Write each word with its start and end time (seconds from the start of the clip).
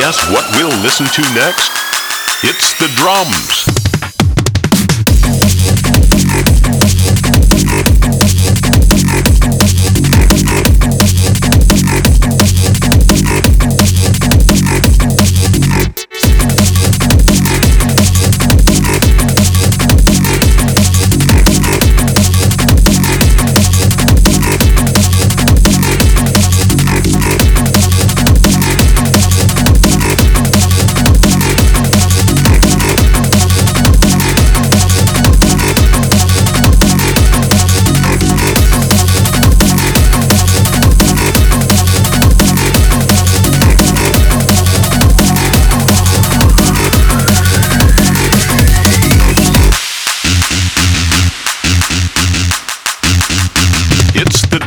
guess 0.00 0.30
what 0.30 0.48
we'll 0.56 0.80
listen 0.80 1.04
to 1.04 1.20
next? 1.34 1.70
It's 2.42 2.72
the 2.78 2.88
drums. 2.96 3.79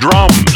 It's 0.05 0.52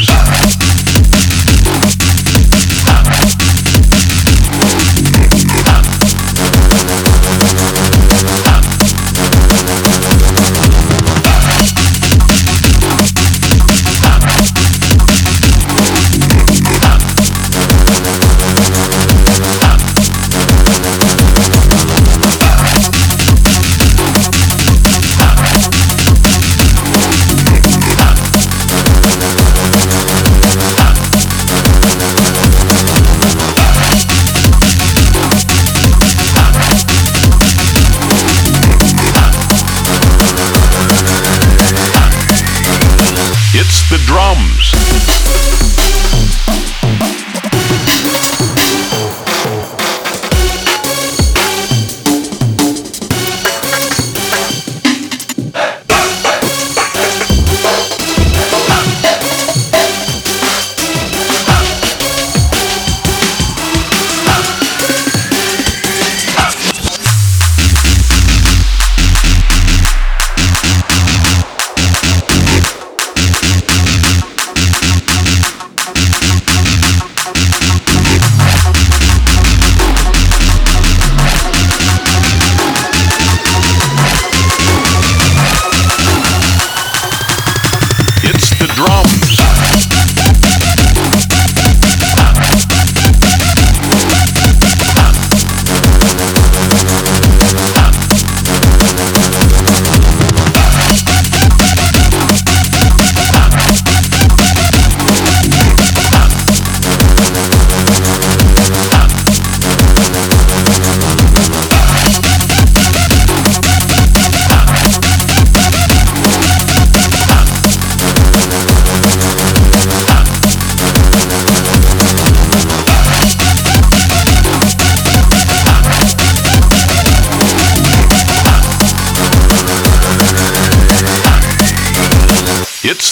drums. 44.38 46.27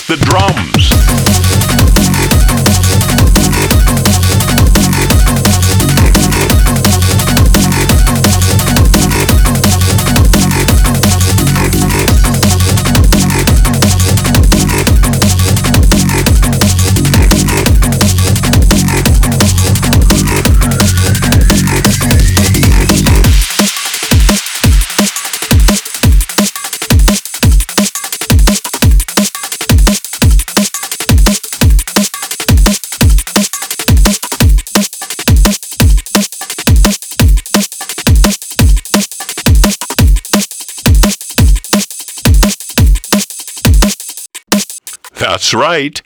The 0.08 0.16
drums. 0.16 0.95
That's 45.36 45.52
right. 45.52 46.00